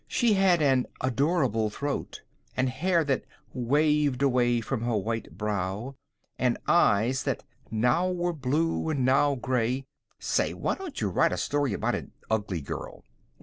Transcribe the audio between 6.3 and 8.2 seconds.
and eyes that 'now